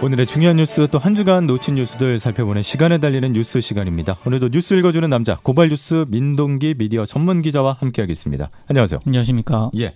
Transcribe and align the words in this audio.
오늘의 0.00 0.26
중요한 0.26 0.56
뉴스 0.56 0.86
또 0.88 0.98
한 0.98 1.14
주간 1.16 1.46
놓친 1.46 1.74
뉴스들 1.74 2.18
살펴보는 2.20 2.62
시간에 2.62 2.98
달리는 2.98 3.32
뉴스 3.32 3.60
시간입니다. 3.60 4.16
오늘도 4.26 4.50
뉴스 4.50 4.74
읽어주는 4.74 5.08
남자 5.08 5.36
고발 5.42 5.70
뉴스 5.70 6.04
민동기 6.08 6.74
미디어 6.78 7.04
전문 7.04 7.42
기자와 7.42 7.76
함께하겠습니다. 7.80 8.48
안녕하세요. 8.68 9.00
안녕하십니까. 9.06 9.70
예. 9.78 9.94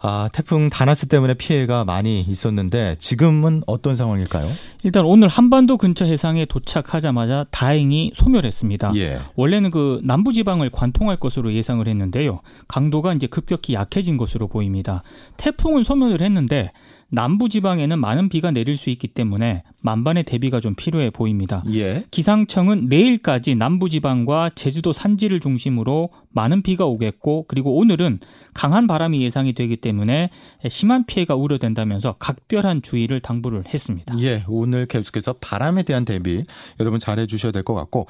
아, 0.00 0.28
태풍 0.32 0.70
다나스 0.70 1.08
때문에 1.08 1.34
피해가 1.34 1.84
많이 1.84 2.20
있었는데 2.20 2.96
지금은 3.00 3.62
어떤 3.66 3.96
상황일까요? 3.96 4.46
일단 4.84 5.04
오늘 5.04 5.26
한반도 5.26 5.76
근처 5.76 6.04
해상에 6.04 6.44
도착하자마자 6.44 7.46
다행히 7.50 8.12
소멸했습니다. 8.14 8.92
예. 8.96 9.18
원래는 9.34 9.70
그 9.72 10.00
남부 10.04 10.32
지방을 10.32 10.70
관통할 10.70 11.16
것으로 11.16 11.52
예상을 11.52 11.86
했는데요. 11.86 12.38
강도가 12.68 13.12
이제 13.12 13.26
급격히 13.26 13.74
약해진 13.74 14.16
것으로 14.18 14.46
보입니다. 14.46 15.02
태풍은 15.36 15.82
소멸을 15.82 16.22
했는데 16.22 16.70
남부 17.10 17.48
지방에는 17.48 17.98
많은 17.98 18.28
비가 18.28 18.50
내릴 18.50 18.76
수 18.76 18.90
있기 18.90 19.08
때문에 19.08 19.62
만반의 19.80 20.24
대비가 20.24 20.60
좀 20.60 20.74
필요해 20.74 21.10
보입니다. 21.10 21.64
예. 21.72 22.04
기상청은 22.10 22.88
내일까지 22.88 23.54
남부 23.54 23.88
지방과 23.88 24.50
제주도 24.54 24.92
산지를 24.92 25.40
중심으로 25.40 26.10
많은 26.38 26.62
비가 26.62 26.86
오겠고 26.86 27.46
그리고 27.48 27.76
오늘은 27.76 28.20
강한 28.54 28.86
바람이 28.86 29.20
예상이 29.22 29.54
되기 29.54 29.76
때문에 29.76 30.30
심한 30.68 31.04
피해가 31.04 31.34
우려된다면서 31.34 32.14
각별한 32.20 32.82
주의를 32.82 33.18
당부를 33.18 33.64
했습니다. 33.66 34.14
예, 34.20 34.44
오늘 34.46 34.86
계속해서 34.86 35.34
바람에 35.40 35.82
대한 35.82 36.04
대비 36.04 36.44
여러분 36.78 37.00
잘해 37.00 37.26
주셔야 37.26 37.50
될 37.50 37.64
것 37.64 37.74
같고 37.74 38.06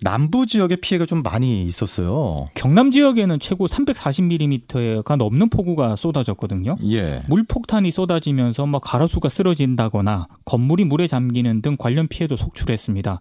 남부 0.00 0.46
지역에 0.46 0.76
피해가 0.76 1.04
좀 1.04 1.22
많이 1.22 1.62
있었어요. 1.64 2.48
경남 2.54 2.90
지역에는 2.90 3.38
최고 3.38 3.66
340mm가 3.66 5.16
넘는 5.16 5.50
폭우가 5.50 5.94
쏟아졌거든요. 5.96 6.76
예. 6.90 7.22
물폭탄이 7.28 7.90
쏟아지면서 7.90 8.66
막 8.66 8.80
가로수가 8.82 9.28
쓰러진다거나 9.28 10.26
건물이 10.46 10.84
물에 10.84 11.06
잠기는 11.06 11.60
등 11.60 11.76
관련 11.78 12.08
피해도 12.08 12.34
속출했습니다. 12.36 13.20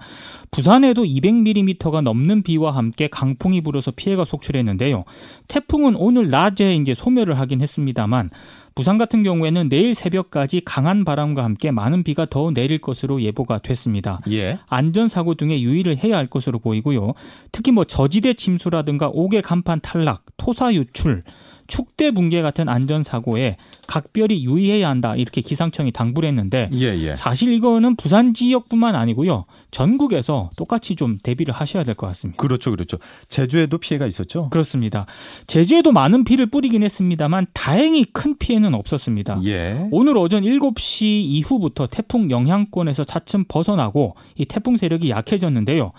부산에도 0.52 1.04
200mm가 1.04 2.02
넘는 2.02 2.44
비와 2.44 2.72
함께 2.76 3.08
강풍이 3.08 3.60
불어서 3.62 3.92
피해가 3.92 4.24
속 4.24 4.37
출했는데요. 4.42 5.04
태풍은 5.48 5.96
오늘 5.96 6.30
낮에 6.30 6.76
이제 6.76 6.94
소멸을 6.94 7.40
하긴 7.40 7.62
했습니다만 7.62 8.30
부산 8.76 9.00
같은 9.00 9.24
경우에는 9.24 9.70
내일 9.70 9.96
새벽까지 9.96 10.62
강한 10.64 11.04
바람과 11.04 11.44
함께 11.44 11.72
많은 11.72 12.04
비가 12.04 12.26
더 12.26 12.52
내릴 12.52 12.78
것으로 12.78 13.22
예보가 13.24 13.58
됐습니다. 13.60 14.22
예. 14.30 14.60
안전사고 14.68 15.34
등에 15.34 15.60
유의를 15.62 15.98
해야 16.04 16.18
할 16.18 16.28
것으로 16.28 16.60
보이고요. 16.60 17.14
특히 17.52 17.72
뭐 17.72 17.86
저지대 17.86 18.36
침수라든가 18.36 19.08
옥외 19.08 19.42
간판 19.42 19.82
탈락, 19.82 20.26
토사 20.38 20.74
유출, 20.76 21.24
축대 21.68 22.12
붕괴 22.12 22.42
같은 22.42 22.70
안전 22.70 23.04
사고에 23.04 23.58
각별히 23.88 24.44
유의해야 24.44 24.90
한다 24.90 25.16
이렇게 25.16 25.42
기상청이 25.42 25.92
당부를 25.92 26.30
했는데 26.30 26.70
예, 26.74 26.98
예. 26.98 27.16
사실 27.16 27.52
이거는 27.54 27.96
부산 27.96 28.34
지역뿐만 28.34 28.96
아니고요 28.96 29.46
전국에서 29.72 30.50
똑같이 30.56 30.96
좀 30.96 31.18
대비를 31.22 31.54
하셔야 31.54 31.84
될 31.84 31.98
것 31.98 32.08
같습니다. 32.08 32.38
그렇죠, 32.38 32.72
그렇죠. 32.72 32.98
제주에도 33.28 33.78
피해가 33.78 34.06
있었죠. 34.08 34.50
그렇습니다. 34.50 35.06
제주에도 35.48 35.92
많은 35.92 36.24
비를 36.24 36.46
뿌리긴 36.46 36.84
했습니다만 36.84 37.48
다행히 37.54 38.06
큰 38.06 38.38
피해는 38.38 38.74
없었습니다. 38.74 39.40
예. 39.46 39.88
오늘 39.92 40.16
오전 40.18 40.44
7시 40.44 41.06
이후부터 41.06 41.88
태풍 41.88 42.30
영향권에서 42.30 43.04
차츰 43.04 43.46
벗어나고 43.48 44.16
이 44.36 44.46
태풍 44.46 44.78
세력이 44.78 45.10
약해졌는데요. 45.10 45.92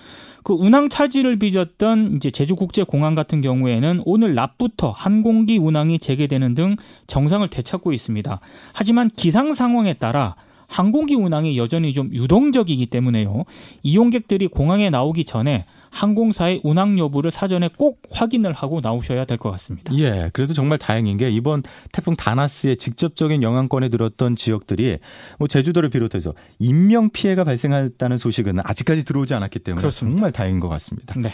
그 0.49 0.55
운항 0.55 0.89
차질을 0.89 1.39
빚었던 1.39 2.15
이제 2.17 2.31
제주국제공항 2.31 3.15
같은 3.15 3.43
경우에는 3.43 4.01
오늘 4.07 4.35
낮부터 4.35 4.91
항공기 4.93 5.59
운항이 5.59 5.99
재개되는 5.99 6.55
등 6.55 6.77
정상을 7.07 7.47
되찾고 7.49 7.93
있습니다. 7.93 8.41
하지만 8.73 9.11
기상 9.15 9.53
상황에 9.53 9.93
따라 9.93 10.37
항공기 10.67 11.17
운항이 11.17 11.59
여전히 11.59 11.93
좀 11.93 12.09
유동적이기 12.15 12.87
때문에요. 12.87 13.45
이용객들이 13.83 14.47
공항에 14.47 14.89
나오기 14.89 15.27
전에 15.27 15.67
항공사의 15.91 16.61
운항 16.65 16.99
여부를 16.99 17.31
사전에 17.31 17.69
꼭 17.77 18.03
확인을 18.11 18.53
하고 18.53 18.81
나오셔야 18.81 19.25
될 19.25 19.39
것 19.39 19.51
같습니다. 19.53 19.95
예, 19.97 20.31
그래도 20.33 20.53
정말 20.55 20.79
다행인 20.79 21.17
게 21.17 21.31
이번 21.31 21.63
태풍 21.93 22.17
다나스의 22.17 22.77
직접적인 22.77 23.43
영향권에 23.43 23.89
들었던 23.89 24.37
지역들이 24.37 24.99
뭐 25.39 25.49
제주도를 25.49 25.91
비롯해서 25.91 26.35
인명 26.59 27.11
피해가 27.11 27.45
발생했다는 27.45 28.19
소식은 28.19 28.59
아직까지 28.65 29.05
들어오지 29.05 29.35
않았기 29.35 29.61
때문에 29.61 29.81
그렇습니다. 29.81 30.17
정말 30.17 30.33
다행인 30.33 30.61
것 30.61 30.69
같습니다. 30.69 31.15
네. 31.19 31.33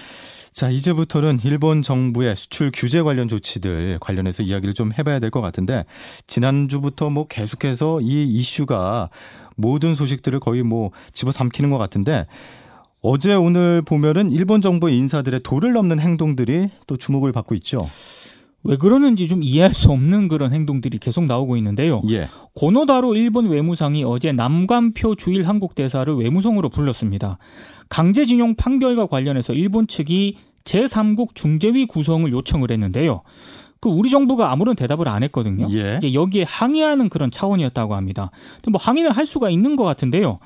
자, 0.52 0.70
이제부터는 0.70 1.40
일본 1.42 1.82
정부의 1.82 2.36
수출 2.36 2.70
규제 2.72 3.02
관련 3.02 3.26
조치들 3.26 3.98
관련해서 3.98 4.44
이야기를 4.44 4.72
좀 4.72 4.92
해봐야 4.96 5.18
될 5.18 5.30
것 5.30 5.40
같은데, 5.40 5.84
지난주부터 6.28 7.10
뭐 7.10 7.26
계속해서 7.26 8.00
이 8.02 8.22
이슈가 8.22 9.10
모든 9.56 9.96
소식들을 9.96 10.38
거의 10.38 10.62
뭐 10.62 10.92
집어삼키는 11.12 11.70
것 11.70 11.78
같은데, 11.78 12.26
어제 13.06 13.34
오늘 13.34 13.82
보면은 13.82 14.32
일본 14.32 14.62
정부 14.62 14.88
인사들의 14.88 15.40
도를 15.42 15.74
넘는 15.74 16.00
행동들이 16.00 16.70
또 16.86 16.96
주목을 16.96 17.32
받고 17.32 17.54
있죠. 17.56 17.76
왜 18.62 18.76
그러는지 18.76 19.28
좀 19.28 19.42
이해할 19.42 19.74
수 19.74 19.92
없는 19.92 20.26
그런 20.28 20.54
행동들이 20.54 20.96
계속 20.96 21.26
나오고 21.26 21.58
있는데요. 21.58 22.00
예. 22.08 22.28
고노다로 22.54 23.14
일본 23.14 23.50
외무상이 23.50 24.04
어제 24.04 24.32
남관표 24.32 25.16
주일 25.16 25.46
한국 25.46 25.74
대사를 25.74 26.14
외무성으로 26.14 26.70
불렀습니다. 26.70 27.36
강제징용 27.90 28.54
판결과 28.54 29.04
관련해서 29.04 29.52
일본 29.52 29.86
측이 29.86 30.38
제3국 30.64 31.34
중재위 31.34 31.84
구성을 31.84 32.32
요청을 32.32 32.70
했는데요. 32.70 33.20
그 33.84 33.90
우리 33.90 34.08
정부가 34.08 34.50
아무런 34.50 34.76
대답을 34.76 35.08
안 35.08 35.22
했거든요. 35.24 35.68
예. 35.72 35.98
이제 35.98 36.14
여기에 36.14 36.44
항의하는 36.48 37.10
그런 37.10 37.30
차원이었다고 37.30 37.94
합니다. 37.94 38.30
근데 38.54 38.70
뭐 38.70 38.80
항의는 38.80 39.10
할 39.10 39.26
수가 39.26 39.50
있는 39.50 39.76
것 39.76 39.84
같은데요. 39.84 40.38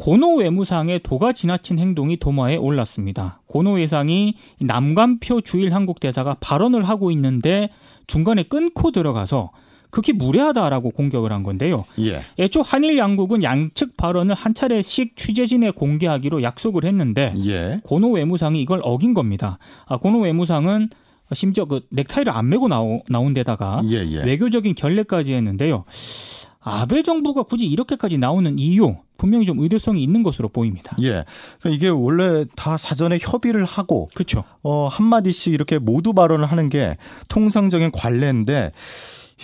고노 0.00 0.36
외무상의 0.36 1.00
도가 1.02 1.32
지나친 1.34 1.78
행동이 1.78 2.16
도마에 2.16 2.56
올랐습니다. 2.56 3.42
고노 3.46 3.74
외상이 3.74 4.34
남관표 4.58 5.42
주일 5.42 5.74
한국 5.74 6.00
대사가 6.00 6.36
발언을 6.40 6.88
하고 6.88 7.10
있는데 7.10 7.68
중간에 8.06 8.44
끊고 8.44 8.92
들어가서 8.92 9.50
극히 9.90 10.14
무례하다라고 10.14 10.92
공격을 10.92 11.32
한 11.32 11.42
건데요. 11.42 11.84
예. 11.98 12.22
애초 12.38 12.62
한일 12.62 12.96
양국은 12.96 13.42
양측 13.42 13.98
발언을 13.98 14.34
한 14.34 14.54
차례씩 14.54 15.16
취재진에 15.16 15.72
공개하기로 15.72 16.42
약속을 16.42 16.86
했는데 16.86 17.34
예. 17.44 17.80
고노 17.84 18.12
외무상이 18.12 18.62
이걸 18.62 18.80
어긴 18.82 19.12
겁니다. 19.12 19.58
아, 19.84 19.98
고노 19.98 20.20
외무상은 20.20 20.88
심지어 21.34 21.66
그 21.66 21.82
넥타이를 21.90 22.32
안 22.32 22.48
메고 22.48 22.68
나오, 22.68 23.02
나온 23.10 23.34
데다가 23.34 23.82
예, 23.84 23.96
예. 23.96 24.24
외교적인 24.24 24.76
결례까지 24.76 25.34
했는데요. 25.34 25.84
아베 26.62 27.02
정부가 27.02 27.42
굳이 27.42 27.66
이렇게까지 27.66 28.18
나오는 28.18 28.58
이유 28.58 28.96
분명히 29.20 29.44
좀 29.44 29.58
의도성이 29.58 30.02
있는 30.02 30.22
것으로 30.22 30.48
보입니다. 30.48 30.96
예. 31.02 31.26
그러니까 31.60 31.68
이게 31.68 31.88
원래 31.88 32.46
다 32.56 32.78
사전에 32.78 33.18
협의를 33.20 33.66
하고 33.66 34.08
그렇죠. 34.14 34.44
어, 34.62 34.88
한마디씩 34.90 35.52
이렇게 35.52 35.78
모두 35.78 36.14
발언을 36.14 36.46
하는 36.46 36.70
게 36.70 36.96
통상적인 37.28 37.90
관례인데 37.92 38.72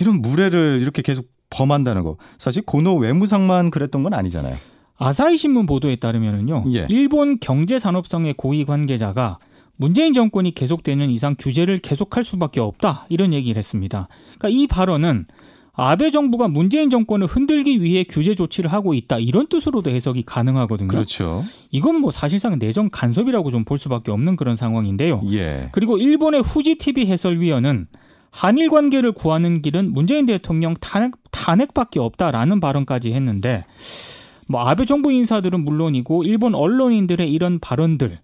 이런 0.01 0.23
무례를 0.23 0.79
이렇게 0.81 1.03
계속 1.03 1.27
범한다는 1.51 2.01
거. 2.01 2.17
사실 2.39 2.63
고노 2.65 2.95
외무상만 2.95 3.69
그랬던 3.69 4.01
건 4.01 4.15
아니잖아요. 4.15 4.55
아사히 4.97 5.37
신문 5.37 5.67
보도에 5.67 5.97
따르면은요. 5.97 6.65
예. 6.73 6.87
일본 6.89 7.39
경제산업성의 7.39 8.33
고위 8.33 8.65
관계자가 8.65 9.37
문재인 9.75 10.11
정권이 10.13 10.55
계속되는 10.55 11.11
이상 11.11 11.35
규제를 11.37 11.77
계속할 11.77 12.23
수밖에 12.23 12.59
없다 12.61 13.05
이런 13.09 13.31
얘기를 13.31 13.59
했습니다. 13.59 14.07
그러니까 14.39 14.49
이 14.49 14.65
발언은 14.65 15.27
아베 15.79 16.09
정부가 16.09 16.47
문재인 16.47 16.89
정권을 16.89 17.27
흔들기 17.27 17.83
위해 17.83 18.03
규제 18.03 18.33
조치를 18.33 18.73
하고 18.73 18.95
있다 18.95 19.19
이런 19.19 19.47
뜻으로도 19.47 19.91
해석이 19.91 20.23
가능하거든요. 20.23 20.87
그렇죠. 20.87 21.45
이건 21.69 22.01
뭐 22.01 22.09
사실상 22.09 22.57
내정 22.57 22.89
간섭이라고 22.91 23.51
좀 23.51 23.63
볼 23.67 23.77
수밖에 23.77 24.11
없는 24.11 24.37
그런 24.37 24.55
상황인데요. 24.55 25.21
예. 25.33 25.69
그리고 25.73 25.97
일본의 25.97 26.41
후지 26.41 26.75
TV 26.75 27.05
해설위원은 27.07 27.87
한일 28.31 28.69
관계를 28.69 29.11
구하는 29.11 29.61
길은 29.61 29.93
문재인 29.93 30.25
대통령 30.25 30.73
탄핵 30.79 31.13
탄핵밖에 31.31 31.99
없다라는 31.99 32.59
발언까지 32.59 33.13
했는데 33.13 33.65
뭐 34.47 34.61
아베 34.61 34.85
정부 34.85 35.11
인사들은 35.11 35.63
물론이고 35.65 36.23
일본 36.23 36.55
언론인들의 36.55 37.31
이런 37.31 37.59
발언들 37.59 38.19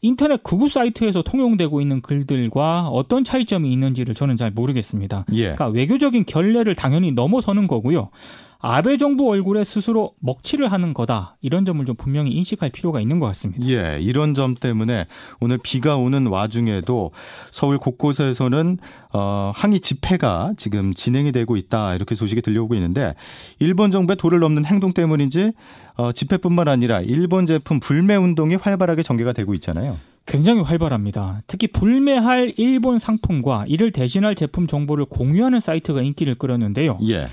인터넷 0.00 0.42
극우 0.42 0.68
사이트에서 0.68 1.22
통용되고 1.22 1.80
있는 1.80 2.00
글들과 2.00 2.88
어떤 2.88 3.24
차이점이 3.24 3.72
있는지를 3.72 4.14
저는 4.14 4.36
잘 4.36 4.50
모르겠습니다. 4.50 5.24
예. 5.32 5.42
그러니까 5.42 5.68
외교적인 5.68 6.26
결례를 6.26 6.74
당연히 6.74 7.10
넘어서는 7.12 7.66
거고요. 7.66 8.10
아베 8.60 8.96
정부 8.96 9.30
얼굴에 9.30 9.62
스스로 9.62 10.14
먹칠을 10.20 10.72
하는 10.72 10.92
거다. 10.92 11.36
이런 11.40 11.64
점을 11.64 11.84
좀 11.84 11.94
분명히 11.94 12.32
인식할 12.32 12.70
필요가 12.70 13.00
있는 13.00 13.20
것 13.20 13.26
같습니다. 13.26 13.64
예, 13.68 14.00
이런 14.00 14.34
점 14.34 14.54
때문에 14.54 15.06
오늘 15.40 15.58
비가 15.58 15.96
오는 15.96 16.26
와중에도 16.26 17.12
서울 17.52 17.78
곳곳에서는 17.78 18.78
어, 19.12 19.52
항의 19.54 19.78
집회가 19.78 20.52
지금 20.56 20.92
진행이 20.92 21.30
되고 21.30 21.56
있다 21.56 21.94
이렇게 21.94 22.16
소식이 22.16 22.42
들려오고 22.42 22.74
있는데 22.74 23.14
일본 23.60 23.92
정부의 23.92 24.16
도를 24.16 24.40
넘는 24.40 24.64
행동 24.64 24.92
때문인지 24.92 25.52
어, 25.94 26.10
집회뿐만 26.10 26.66
아니라 26.66 27.00
일본 27.00 27.46
제품 27.46 27.78
불매 27.78 28.16
운동이 28.16 28.56
활발하게 28.56 29.04
전개가 29.04 29.32
되고 29.34 29.54
있잖아요. 29.54 29.96
굉장히 30.26 30.62
활발합니다. 30.62 31.42
특히 31.46 31.68
불매할 31.68 32.52
일본 32.56 32.98
상품과 32.98 33.64
이를 33.66 33.92
대신할 33.92 34.34
제품 34.34 34.66
정보를 34.66 35.06
공유하는 35.06 35.58
사이트가 35.58 36.02
인기를 36.02 36.34
끌었는데요. 36.34 36.98
예, 37.08 37.28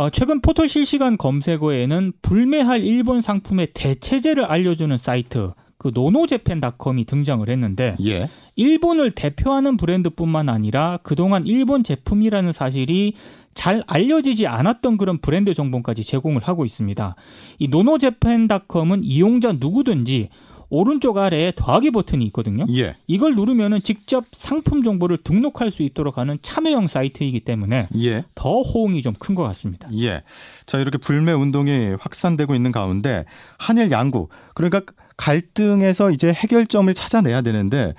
어, 0.00 0.08
최근 0.08 0.40
포털 0.40 0.66
실시간 0.66 1.18
검색어에는 1.18 2.14
불매할 2.22 2.82
일본 2.82 3.20
상품의 3.20 3.68
대체제를 3.74 4.46
알려주는 4.46 4.96
사이트 4.96 5.50
그 5.76 5.90
노노제팬닷컴이 5.92 7.04
등장을 7.04 7.46
했는데 7.46 7.96
예. 8.06 8.30
일본을 8.56 9.10
대표하는 9.10 9.76
브랜드뿐만 9.76 10.48
아니라 10.48 11.00
그동안 11.02 11.46
일본 11.46 11.84
제품이라는 11.84 12.50
사실이 12.54 13.12
잘 13.52 13.84
알려지지 13.86 14.46
않았던 14.46 14.96
그런 14.96 15.18
브랜드 15.18 15.52
정보까지 15.52 16.02
제공을 16.02 16.40
하고 16.44 16.64
있습니다. 16.64 17.14
이 17.58 17.68
노노제팬닷컴은 17.68 19.04
이용자 19.04 19.56
누구든지 19.60 20.30
오른쪽 20.70 21.18
아래에 21.18 21.52
더하기 21.56 21.90
버튼이 21.90 22.24
있거든요. 22.26 22.64
예. 22.74 22.96
이걸 23.06 23.34
누르면은 23.34 23.82
직접 23.82 24.24
상품 24.32 24.82
정보를 24.82 25.18
등록할 25.24 25.70
수 25.70 25.82
있도록 25.82 26.16
하는 26.16 26.38
참여형 26.42 26.86
사이트이기 26.88 27.40
때문에 27.40 27.88
예. 27.98 28.24
더 28.34 28.60
호응이 28.62 29.02
좀 29.02 29.14
큰 29.18 29.34
것 29.34 29.42
같습니다. 29.42 29.88
예. 29.98 30.22
자, 30.66 30.78
이렇게 30.78 30.96
불매 30.96 31.32
운동이 31.32 31.96
확산되고 32.00 32.54
있는 32.54 32.72
가운데 32.72 33.24
한일 33.58 33.90
양국 33.90 34.30
그러니까 34.54 34.80
갈등에서 35.16 36.10
이제 36.12 36.32
해결점을 36.32 36.92
찾아내야 36.94 37.42
되는데 37.42 37.94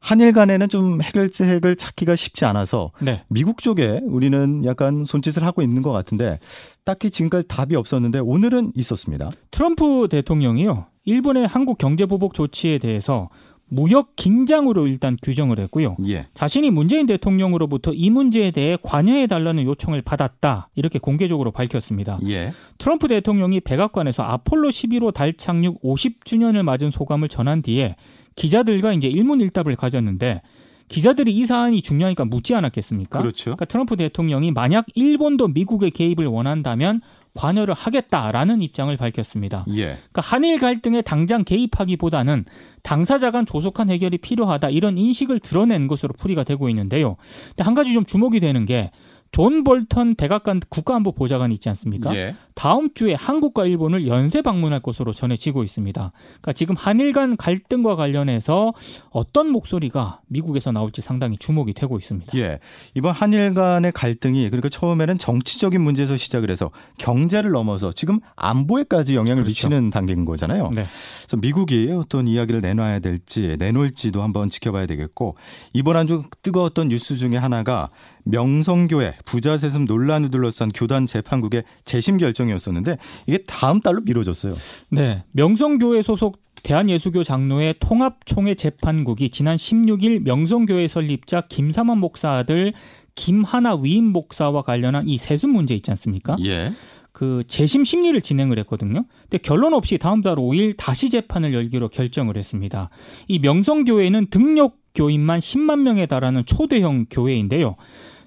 한일 0.00 0.32
간에는 0.32 0.68
좀 0.70 1.02
해결책을 1.02 1.76
찾기가 1.76 2.16
쉽지 2.16 2.44
않아서 2.46 2.90
네. 3.00 3.22
미국 3.28 3.62
쪽에 3.62 4.00
우리는 4.04 4.64
약간 4.64 5.04
손짓을 5.04 5.44
하고 5.44 5.62
있는 5.62 5.82
것 5.82 5.92
같은데 5.92 6.38
딱히 6.84 7.10
지금까지 7.10 7.46
답이 7.46 7.76
없었는데 7.76 8.18
오늘은 8.18 8.72
있었습니다. 8.74 9.30
트럼프 9.50 10.08
대통령이요. 10.10 10.86
일본의 11.04 11.46
한국 11.46 11.78
경제 11.78 12.06
보복 12.06 12.34
조치에 12.34 12.78
대해서 12.78 13.28
무역 13.72 14.16
긴장으로 14.16 14.88
일단 14.88 15.16
규정을 15.22 15.60
했고요. 15.60 15.96
예. 16.08 16.26
자신이 16.34 16.70
문재인 16.70 17.06
대통령으로부터 17.06 17.92
이 17.94 18.10
문제에 18.10 18.50
대해 18.50 18.76
관여해 18.82 19.28
달라는 19.28 19.64
요청을 19.64 20.02
받았다. 20.02 20.70
이렇게 20.74 20.98
공개적으로 20.98 21.52
밝혔습니다. 21.52 22.18
예. 22.26 22.52
트럼프 22.78 23.06
대통령이 23.06 23.60
백악관에서 23.60 24.24
아폴로 24.24 24.70
11호 24.70 25.14
달 25.14 25.34
착륙 25.34 25.80
50주년을 25.82 26.64
맞은 26.64 26.90
소감을 26.90 27.28
전한 27.28 27.62
뒤에 27.62 27.94
기자들과 28.36 28.92
이제 28.92 29.08
일문일답을 29.08 29.76
가졌는데 29.76 30.42
기자들이 30.88 31.32
이 31.32 31.46
사안이 31.46 31.82
중요하니까 31.82 32.24
묻지 32.24 32.52
않았겠습니까? 32.54 33.20
그렇죠. 33.20 33.44
그러니까 33.44 33.64
트럼프 33.64 33.96
대통령이 33.96 34.50
만약 34.50 34.86
일본도 34.94 35.48
미국의 35.48 35.92
개입을 35.92 36.26
원한다면 36.26 37.00
관여를 37.34 37.74
하겠다라는 37.74 38.60
입장을 38.60 38.94
밝혔습니다. 38.96 39.64
예. 39.68 39.84
그러니까 39.84 40.20
한일 40.22 40.58
갈등에 40.58 41.00
당장 41.00 41.44
개입하기보다는 41.44 42.44
당사자 42.82 43.30
간 43.30 43.46
조속한 43.46 43.88
해결이 43.88 44.18
필요하다 44.18 44.70
이런 44.70 44.98
인식을 44.98 45.38
드러낸 45.38 45.86
것으로 45.86 46.12
풀이가 46.18 46.42
되고 46.42 46.68
있는데요. 46.68 47.16
근데 47.50 47.62
한 47.62 47.74
가지 47.74 47.92
좀 47.92 48.04
주목이 48.04 48.40
되는 48.40 48.66
게 48.66 48.90
존 49.32 49.62
볼턴 49.62 50.14
백악관 50.16 50.60
국가안보 50.68 51.12
보좌관이 51.12 51.54
있지 51.54 51.68
않습니까? 51.68 52.14
예. 52.16 52.34
다음 52.60 52.92
주에 52.92 53.14
한국과 53.14 53.64
일본을 53.64 54.06
연쇄 54.06 54.42
방문할 54.42 54.80
것으로 54.80 55.14
전해지고 55.14 55.64
있습니다. 55.64 56.12
그러니까 56.12 56.52
지금 56.52 56.74
한일 56.76 57.14
간 57.14 57.38
갈등과 57.38 57.96
관련해서 57.96 58.74
어떤 59.08 59.48
목소리가 59.48 60.20
미국에서 60.26 60.70
나올지 60.70 61.00
상당히 61.00 61.38
주목이 61.38 61.72
되고 61.72 61.96
있습니다. 61.96 62.36
예. 62.36 62.58
이번 62.94 63.14
한일 63.14 63.54
간의 63.54 63.92
갈등이 63.92 64.50
그러니까 64.50 64.68
처음에는 64.68 65.16
정치적인 65.16 65.80
문제에서 65.80 66.18
시작을 66.18 66.50
해서 66.50 66.70
경제를 66.98 67.50
넘어서 67.52 67.92
지금 67.92 68.20
안보에까지 68.36 69.14
영향을 69.14 69.44
그렇죠. 69.44 69.48
미치는 69.48 69.88
단계인 69.88 70.26
거잖아요. 70.26 70.64
네. 70.74 70.84
그래서 71.22 71.36
미국이 71.38 71.90
어떤 71.96 72.28
이야기를 72.28 72.60
내놔야 72.60 72.98
될지 72.98 73.56
내놓을지도 73.58 74.22
한번 74.22 74.50
지켜봐야 74.50 74.84
되겠고 74.84 75.34
이번 75.72 75.96
한 75.96 76.06
주 76.06 76.24
뜨거웠던 76.42 76.88
뉴스 76.88 77.16
중에 77.16 77.36
하나가 77.36 77.88
명성교회 78.24 79.14
부자 79.24 79.56
세습 79.56 79.84
논란을 79.84 80.30
둘러싼 80.30 80.70
교단 80.74 81.06
재판국의 81.06 81.64
재심 81.86 82.18
결정 82.18 82.49
이었었는데 82.50 82.98
이게 83.26 83.38
다음 83.46 83.80
달로 83.80 84.00
미뤄졌어요. 84.02 84.54
네. 84.90 85.24
명성교회 85.32 86.02
소속 86.02 86.42
대한예수교 86.62 87.22
장로회 87.22 87.74
통합총회 87.80 88.54
재판국이 88.54 89.30
지난 89.30 89.56
16일 89.56 90.22
명성교회 90.22 90.88
설립자 90.88 91.42
김삼원 91.42 91.98
목사 91.98 92.32
아들 92.32 92.74
김하나 93.14 93.74
위임 93.74 94.06
목사와 94.06 94.62
관련한 94.62 95.08
이 95.08 95.18
세습 95.18 95.50
문제 95.50 95.74
있지 95.74 95.90
않습니까? 95.90 96.36
예. 96.44 96.72
그 97.12 97.42
재심 97.46 97.84
심리를 97.84 98.20
진행을 98.20 98.58
했거든요. 98.60 99.04
근데 99.22 99.38
결론 99.38 99.74
없이 99.74 99.98
다음 99.98 100.22
달 100.22 100.36
5일 100.36 100.76
다시 100.76 101.10
재판을 101.10 101.52
열기로 101.52 101.88
결정을 101.88 102.36
했습니다. 102.36 102.88
이 103.26 103.38
명성교회는 103.40 104.26
등록 104.30 104.78
교인만 104.94 105.40
10만 105.40 105.80
명에 105.80 106.06
달하는 106.06 106.44
초대형 106.44 107.06
교회인데요. 107.10 107.76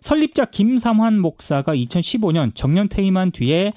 설립자 0.01 0.45
김삼환 0.45 1.19
목사가 1.19 1.73
2015년 1.73 2.51
정년 2.55 2.89
퇴임한 2.89 3.31
뒤에 3.31 3.73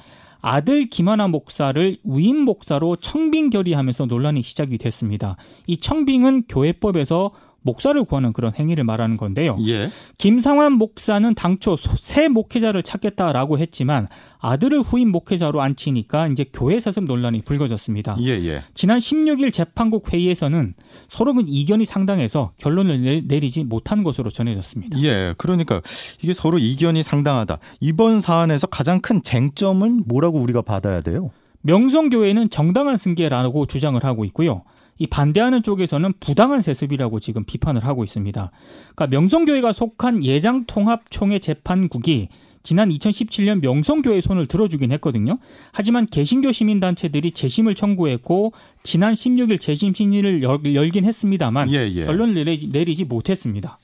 아들 0.48 0.88
김하나 0.88 1.26
목사를 1.26 1.96
위임 2.04 2.36
목사로 2.44 2.94
청빙 2.94 3.50
결의하면서 3.50 4.06
논란이 4.06 4.42
시작이 4.42 4.78
됐습니다. 4.78 5.36
이 5.66 5.76
청빙은 5.76 6.44
교회법에서 6.48 7.32
목사를 7.66 8.02
구하는 8.04 8.32
그런 8.32 8.54
행위를 8.58 8.84
말하는 8.84 9.18
건데요. 9.18 9.58
예. 9.66 9.90
김상환 10.16 10.72
목사는 10.72 11.34
당초 11.34 11.76
소- 11.76 11.96
새 11.98 12.28
목회자를 12.28 12.82
찾겠다라고 12.82 13.58
했지만 13.58 14.08
아들을 14.38 14.80
후임 14.80 15.10
목회자로 15.10 15.60
앉히니까 15.60 16.28
이제 16.28 16.46
교회 16.52 16.80
세습 16.80 17.04
논란이 17.04 17.42
불거졌습니다. 17.42 18.16
예, 18.22 18.28
예. 18.46 18.62
지난 18.72 18.98
16일 18.98 19.52
재판국 19.52 20.12
회의에서는 20.12 20.74
서로 21.10 21.34
간 21.34 21.44
이견이 21.46 21.84
상당해서 21.84 22.52
결론을 22.58 23.02
내- 23.02 23.20
내리지 23.26 23.64
못한 23.64 24.02
것으로 24.04 24.30
전해졌습니다. 24.30 24.98
예. 25.02 25.34
그러니까 25.36 25.82
이게 26.22 26.32
서로 26.32 26.58
이견이 26.58 27.02
상당하다. 27.02 27.58
이번 27.80 28.20
사안에서 28.20 28.68
가장 28.68 29.00
큰 29.00 29.22
쟁점은 29.22 30.04
뭐라고 30.06 30.38
우리가 30.38 30.62
받아야 30.62 31.00
돼요? 31.02 31.30
명성교회는 31.62 32.50
정당한 32.50 32.96
승계라고 32.96 33.66
주장을 33.66 34.02
하고 34.04 34.24
있고요. 34.26 34.62
이 34.98 35.06
반대하는 35.06 35.62
쪽에서는 35.62 36.14
부당한 36.20 36.62
세습이라고 36.62 37.20
지금 37.20 37.44
비판을 37.44 37.84
하고 37.84 38.04
있습니다. 38.04 38.50
그러니까 38.94 39.06
명성교회가 39.06 39.72
속한 39.72 40.24
예장통합총회 40.24 41.38
재판국이 41.38 42.28
지난 42.62 42.88
2017년 42.88 43.60
명성교회 43.60 44.20
손을 44.20 44.46
들어주긴 44.46 44.90
했거든요. 44.92 45.38
하지만 45.72 46.06
개신교 46.06 46.50
시민단체들이 46.50 47.30
재심을 47.30 47.76
청구했고 47.76 48.52
지난 48.82 49.14
16일 49.14 49.60
재심 49.60 49.94
심리를 49.94 50.42
열, 50.42 50.74
열긴 50.74 51.04
했습니다만 51.04 51.70
예, 51.70 51.88
예. 51.94 52.04
결론을 52.04 52.34
내리지, 52.34 52.70
내리지 52.72 53.04
못했습니다. 53.04 53.78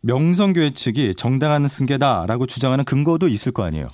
명성교회 0.00 0.70
측이 0.70 1.14
정당한 1.16 1.68
승계다라고 1.68 2.46
주장하는 2.46 2.86
근거도 2.86 3.28
있을 3.28 3.52
거 3.52 3.62
아니에요. 3.62 3.88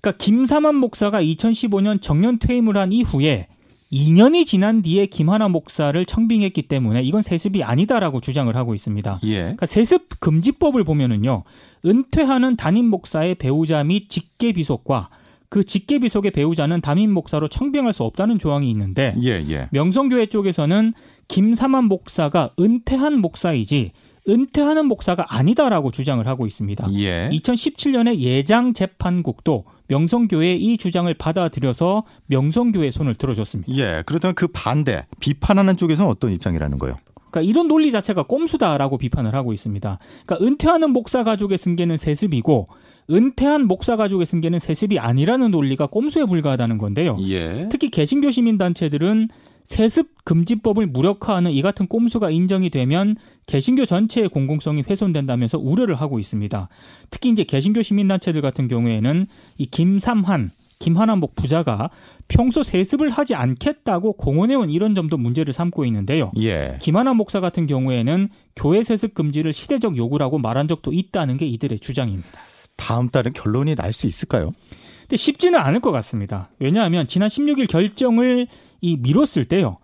그러니까 0.00 0.18
김삼환 0.18 0.74
목사가 0.74 1.22
2015년 1.22 2.02
정년 2.02 2.40
퇴임을 2.40 2.76
한 2.76 2.92
이후에 2.92 3.46
2년이 3.92 4.46
지난 4.46 4.82
뒤에 4.82 5.06
김하나 5.06 5.48
목사를 5.48 6.04
청빙했기 6.04 6.62
때문에 6.62 7.02
이건 7.02 7.22
세습이 7.22 7.62
아니다라고 7.62 8.20
주장을 8.20 8.54
하고 8.54 8.74
있습니다. 8.74 9.20
예. 9.24 9.40
그러니까 9.40 9.66
세습 9.66 10.20
금지법을 10.20 10.84
보면은요. 10.84 11.44
은퇴하는 11.86 12.56
담임 12.56 12.86
목사의 12.86 13.36
배우자 13.36 13.82
및 13.84 14.08
직계 14.10 14.52
비속과 14.52 15.08
그 15.48 15.64
직계 15.64 15.98
비속의 15.98 16.32
배우자는 16.32 16.82
담임 16.82 17.10
목사로 17.12 17.48
청빙할 17.48 17.94
수 17.94 18.04
없다는 18.04 18.38
조항이 18.38 18.70
있는데 18.70 19.14
예, 19.22 19.42
예. 19.48 19.68
명성교회 19.72 20.26
쪽에서는 20.26 20.92
김삼환 21.28 21.84
목사가 21.84 22.50
은퇴한 22.60 23.18
목사이지 23.20 23.92
은퇴하는 24.28 24.86
목사가 24.86 25.24
아니다라고 25.28 25.90
주장을 25.90 26.24
하고 26.26 26.46
있습니다. 26.46 26.88
예. 26.94 27.30
2017년에 27.32 28.18
예장 28.18 28.74
재판국도 28.74 29.64
명성교회의 29.88 30.60
이 30.60 30.76
주장을 30.76 31.12
받아들여서 31.14 32.04
명성교회 32.26 32.90
손을 32.90 33.14
들어줬습니다. 33.14 33.72
예. 33.76 34.02
그렇다면 34.04 34.34
그 34.34 34.46
반대, 34.48 35.06
비판하는 35.18 35.76
쪽에서는 35.76 36.10
어떤 36.10 36.32
입장이라는 36.32 36.78
거예요? 36.78 36.96
그러니까 37.30 37.50
이런 37.50 37.68
논리 37.68 37.90
자체가 37.90 38.24
꼼수다라고 38.24 38.98
비판을 38.98 39.34
하고 39.34 39.52
있습니다. 39.52 39.98
그러니까 40.24 40.46
은퇴하는 40.46 40.90
목사 40.90 41.24
가족의 41.24 41.58
승계는 41.58 41.98
세습이고 41.98 42.68
은퇴한 43.10 43.66
목사 43.66 43.96
가족의 43.96 44.26
승계는 44.26 44.60
세습이 44.60 44.98
아니라는 44.98 45.50
논리가 45.50 45.86
꼼수에 45.86 46.24
불과하다는 46.24 46.78
건데요. 46.78 47.16
예. 47.22 47.68
특히 47.70 47.90
개신교 47.90 48.30
시민 48.30 48.58
단체들은 48.58 49.28
세습 49.68 50.24
금지법을 50.24 50.86
무력화하는 50.86 51.50
이 51.50 51.60
같은 51.60 51.88
꼼수가 51.88 52.30
인정이 52.30 52.70
되면 52.70 53.16
개신교 53.44 53.84
전체의 53.84 54.30
공공성이 54.30 54.82
훼손된다면서 54.88 55.58
우려를 55.58 55.94
하고 55.94 56.18
있습니다. 56.18 56.68
특히 57.10 57.28
이제 57.30 57.44
개신교 57.44 57.82
시민단체들 57.82 58.40
같은 58.40 58.66
경우에는 58.66 59.26
이 59.58 59.66
김삼한 59.66 60.52
김하남복 60.78 61.34
부자가 61.34 61.90
평소 62.28 62.62
세습을 62.62 63.10
하지 63.10 63.34
않겠다고 63.34 64.14
공언해온 64.14 64.70
이런 64.70 64.94
점도 64.94 65.18
문제를 65.18 65.52
삼고 65.52 65.84
있는데요. 65.84 66.32
예. 66.40 66.78
김하남 66.80 67.18
목사 67.18 67.40
같은 67.40 67.66
경우에는 67.66 68.30
교회 68.56 68.82
세습 68.82 69.12
금지를 69.12 69.52
시대적 69.52 69.98
요구라고 69.98 70.38
말한 70.38 70.66
적도 70.68 70.92
있다는 70.94 71.36
게 71.36 71.46
이들의 71.46 71.80
주장입니다. 71.80 72.30
다음 72.76 73.10
달은 73.10 73.34
결론이 73.34 73.74
날 73.74 73.92
수 73.92 74.06
있을까요? 74.06 74.52
근데 75.00 75.16
쉽지는 75.16 75.58
않을 75.58 75.80
것 75.80 75.90
같습니다. 75.90 76.48
왜냐하면 76.58 77.06
지난 77.06 77.28
16일 77.28 77.68
결정을 77.68 78.46
이 78.80 78.96
미뤘을 78.96 79.44
때요. 79.46 79.78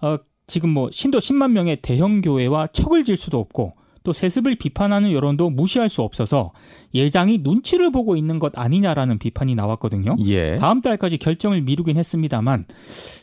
어, 0.00 0.18
지금 0.46 0.70
뭐 0.70 0.90
신도 0.90 1.18
10만 1.18 1.52
명의 1.52 1.76
대형 1.82 2.20
교회와 2.20 2.68
척을 2.68 3.04
질 3.04 3.16
수도 3.16 3.38
없고 3.38 3.74
또또 4.08 4.12
세습을 4.14 4.56
비판하는 4.56 5.12
여론도 5.12 5.50
무시할 5.50 5.88
수 5.90 6.02
없어서 6.02 6.52
예장이 6.94 7.38
눈치를 7.42 7.92
보고 7.92 8.16
있는 8.16 8.38
것 8.38 8.58
아니냐라는 8.58 9.18
비판이 9.18 9.54
나왔거든요. 9.54 10.16
예. 10.24 10.56
다음 10.56 10.80
달까지 10.80 11.18
결정을 11.18 11.60
미루긴 11.60 11.98
했습니다만 11.98 12.64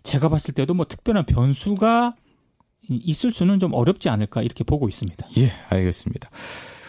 제가 0.04 0.30
봤을 0.30 0.54
때도 0.54 0.76
뭐 0.76 0.86
특별한 0.86 1.26
변수가 1.26 2.16
있을 2.90 3.32
수는 3.32 3.58
좀 3.58 3.74
어렵지 3.74 4.10
않을까 4.10 4.44
이렇게 4.44 4.64
보고 4.64 4.88
있습니다. 4.88 5.28
예, 5.40 5.52
알겠습니다. 5.70 6.30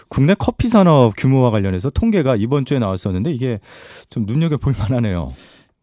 국내 0.08 0.34
커피 0.34 0.68
산업 0.68 1.14
규모와 1.16 1.50
관련해서 1.50 1.90
통계가 1.90 2.36
이번 2.36 2.66
주에 2.66 2.78
나왔었는데 2.78 3.32
이게 3.32 3.60
좀 4.10 4.26
눈여겨 4.26 4.58
볼 4.58 4.74
만하네요. 4.78 5.32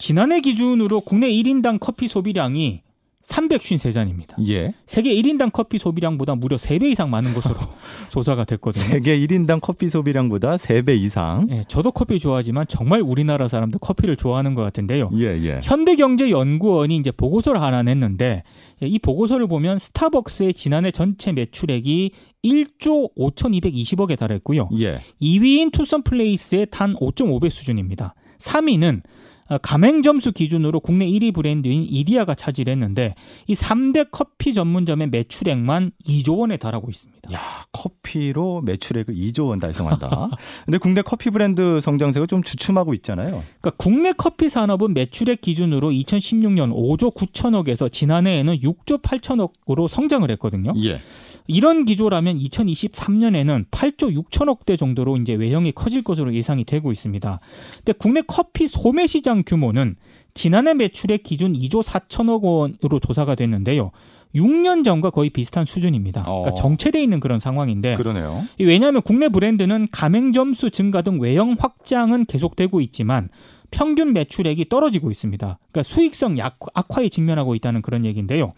지난해 0.04 0.42
기준으로 0.42 1.00
국내 1.00 1.30
1인당 1.30 1.78
커피 1.80 2.10
소비량이 2.10 2.82
353잔입니다. 3.24 4.36
예. 4.50 4.74
세계 4.86 5.14
1인당 5.14 5.54
커피 5.54 5.78
소비량보다 5.78 6.36
무려 6.36 6.58
3배 6.58 6.92
이상 6.92 7.10
많은 7.10 7.34
것으로 7.34 7.56
조사가 8.12 8.44
됐거든요. 8.44 8.84
세계 8.84 9.18
1인당 9.18 9.62
커피 9.62 9.88
소비량보다 9.88 10.56
3배 10.56 10.98
이상. 10.98 11.48
예, 11.52 11.64
저도 11.70 11.94
커피 11.94 12.20
좋아하지만 12.20 12.66
정말 12.68 13.00
우리나라 13.00 13.48
사람들 13.48 13.80
커피를 13.80 14.18
좋아하는 14.18 14.56
것 14.56 14.64
같은데요. 14.64 15.10
예, 15.14 15.42
예. 15.42 15.62
현대경제연구원이 15.64 16.98
이제 16.98 17.12
보고서를 17.12 17.62
하나 17.62 17.82
냈는데 17.82 18.44
예, 18.84 18.86
이 18.86 19.00
보고서를 19.00 19.48
보면 19.48 19.80
스타벅스의 19.80 20.54
지난해 20.54 20.92
전체 20.92 21.32
매출액이 21.32 22.12
1조 22.44 23.16
5,220억에 23.16 24.18
달했고요. 24.18 24.68
예. 24.80 25.00
2위인 25.22 25.72
투썸 25.72 26.04
플레이스의 26.04 26.68
단 26.72 26.94
5.5배 26.96 27.50
수준입니다. 27.50 28.16
3위는 28.40 29.00
어, 29.00 29.33
가맹점 29.62 30.02
수 30.02 30.32
기준으로 30.32 30.80
국내 30.80 31.06
1위 31.08 31.34
브랜드인 31.34 31.86
이디야가 31.90 32.36
차지했는데 32.36 33.16
이 33.48 33.54
3대 33.54 34.08
커피 34.12 34.54
전문점의 34.54 35.10
매출액만 35.10 35.92
2조 36.06 36.40
원에 36.40 36.58
달하고 36.58 36.90
있습니다. 36.90 37.32
야, 37.34 37.40
커피로 37.72 38.62
매출액을 38.62 39.16
2조 39.16 39.48
원 39.48 39.60
달성한다. 39.60 40.30
근데 40.66 40.78
국내 40.78 41.02
커피 41.02 41.30
브랜드 41.30 41.80
성장세가 41.80 42.26
좀 42.26 42.44
주춤하고 42.44 42.94
있잖아요. 42.96 43.44
그러니까 43.60 43.72
국내 43.78 44.12
커피 44.12 44.50
산업은 44.50 44.94
매출액 44.94 45.42
기준으로 45.42 45.90
2016년 45.90 46.74
5조 46.74 47.16
9천억에서 47.16 47.92
지난해에는 47.92 48.60
6조 48.60 49.02
8천억으로 49.02 49.88
성장을 49.88 50.30
했거든요. 50.32 50.74
예. 50.84 51.00
이런 51.48 51.86
기조라면 51.86 52.38
2023년에는 52.40 53.66
8조 53.70 54.24
6천억 54.24 54.66
대 54.66 54.78
정도로 54.78 55.18
이제 55.18 55.34
외형이 55.34 55.72
커질 55.74 56.04
것으로 56.04 56.34
예상이 56.34 56.64
되고 56.64 56.92
있습니다. 56.92 57.40
근데 57.78 57.94
국내 57.94 58.22
커피 58.26 58.68
소매 58.68 59.08
시장 59.08 59.44
규모는 59.46 59.96
지난해 60.34 60.74
매출액 60.74 61.24
기준 61.24 61.54
2조 61.54 61.84
4천억 61.84 62.42
원으로 62.42 63.00
조사가 63.00 63.36
됐는데요. 63.36 63.92
6년 64.36 64.84
전과 64.84 65.12
거의 65.12 65.30
비슷한 65.30 65.64
수준입니다. 65.64 66.24
그러니까 66.24 66.50
어. 66.50 66.54
정체돼 66.56 67.02
있는 67.02 67.20
그런 67.20 67.40
상황인데 67.40 67.94
그러네요. 67.96 68.44
이 68.58 68.66
왜냐하면 68.66 69.02
국내 69.04 69.30
브랜드는 69.30 69.90
가맹 69.92 70.34
점수 70.34 70.72
증가 70.72 71.04
등 71.04 71.22
외형 71.22 71.56
확장은 71.60 72.26
계속되고 72.26 72.82
있지만 72.82 73.30
평균 73.74 74.13
매출액이 74.13 74.70
떨어지고 74.70 75.10
있습니다. 75.10 75.58
그러니까 75.72 75.84
수익성 75.84 76.38
약- 76.38 76.60
악화에 76.75 77.10
직면하고 77.10 77.56
있다는 77.56 77.82
그런 77.82 78.06
얘기인데요. 78.06 78.53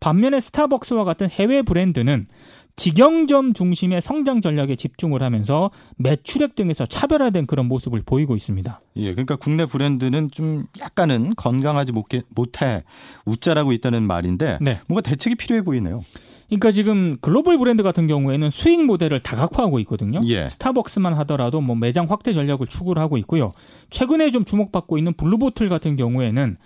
반면에 0.00 0.40
스타벅스와 0.40 1.04
같은 1.04 1.30
해외 1.30 1.62
브랜드는 1.62 2.26
직영점 2.76 3.54
중심의 3.54 4.02
성장 4.02 4.42
전략에 4.42 4.76
집중을 4.76 5.22
하면서 5.22 5.70
매출액 5.96 6.54
등에서 6.54 6.84
차별화된 6.84 7.46
그런 7.46 7.66
모습을 7.66 8.02
보이고 8.04 8.36
있습니다. 8.36 8.80
예, 8.96 9.10
그러니까 9.12 9.36
국내 9.36 9.64
브랜드는 9.64 10.30
좀 10.30 10.66
약간은 10.78 11.34
건강하지 11.36 11.92
못해, 11.92 12.22
못해 12.28 12.84
웃자라고 13.24 13.72
있다는 13.72 14.02
말인데 14.02 14.58
네. 14.60 14.80
뭔가 14.88 15.00
대책이 15.00 15.36
필요해 15.36 15.62
보이네요. 15.62 16.04
그러니까 16.48 16.70
지금 16.70 17.16
글로벌 17.20 17.58
브랜드 17.58 17.82
같은 17.82 18.06
경우에는 18.06 18.50
수익 18.50 18.84
모델을 18.84 19.20
다각화하고 19.20 19.80
있거든요. 19.80 20.20
예. 20.26 20.48
스타벅스만 20.50 21.14
하더라도 21.14 21.60
뭐 21.60 21.74
매장 21.74 22.08
확대 22.08 22.32
전략을 22.32 22.66
추구를 22.66 23.02
하고 23.02 23.16
있고요. 23.18 23.52
최근에 23.90 24.30
좀 24.30 24.44
주목받고 24.44 24.98
있는 24.98 25.14
블루보틀 25.14 25.68
같은 25.68 25.96
경우에는 25.96 26.56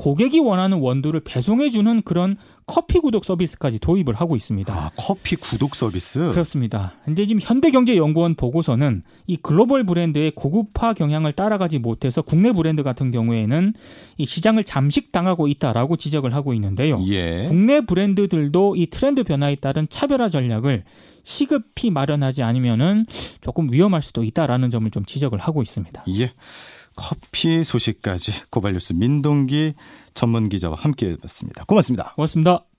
고객이 0.00 0.38
원하는 0.38 0.78
원두를 0.78 1.20
배송해주는 1.20 2.02
그런 2.02 2.38
커피 2.64 3.00
구독 3.00 3.26
서비스까지 3.26 3.80
도입을 3.80 4.14
하고 4.14 4.34
있습니다. 4.34 4.72
아, 4.72 4.90
커피 4.96 5.36
구독 5.36 5.74
서비스. 5.74 6.20
그렇습니다. 6.30 6.94
현재 7.04 7.26
지금 7.26 7.42
현대경제연구원 7.42 8.34
보고서는 8.34 9.02
이 9.26 9.36
글로벌 9.36 9.84
브랜드의 9.84 10.30
고급화 10.30 10.94
경향을 10.94 11.32
따라가지 11.32 11.78
못해서 11.78 12.22
국내 12.22 12.50
브랜드 12.52 12.82
같은 12.82 13.10
경우에는 13.10 13.74
이 14.16 14.24
시장을 14.24 14.64
잠식당하고 14.64 15.48
있다라고 15.48 15.96
지적을 15.96 16.34
하고 16.34 16.54
있는데요. 16.54 17.04
예. 17.08 17.44
국내 17.46 17.82
브랜드들도 17.82 18.76
이 18.76 18.86
트렌드 18.86 19.22
변화에 19.22 19.56
따른 19.56 19.86
차별화 19.90 20.30
전략을 20.30 20.84
시급히 21.24 21.90
마련하지 21.90 22.42
않으면은 22.42 23.04
조금 23.42 23.70
위험할 23.70 24.00
수도 24.00 24.24
있다라는 24.24 24.70
점을 24.70 24.90
좀 24.90 25.04
지적을 25.04 25.38
하고 25.38 25.60
있습니다. 25.60 26.04
예. 26.20 26.32
커피 26.96 27.64
소식까지 27.64 28.32
고발뉴스 28.50 28.92
민동기 28.94 29.74
전문 30.14 30.48
기자와 30.48 30.76
함께 30.76 31.10
해봤습니다. 31.10 31.64
고맙습니다. 31.64 32.12
고맙습니다. 32.16 32.69